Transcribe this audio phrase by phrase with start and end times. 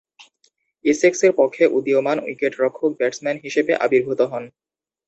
[0.85, 4.43] এসেক্সের পক্ষে উদীয়মান উইকেট-রক্ষক-ব্যাটসম্যান হিসেবে আবির্ভূত হন।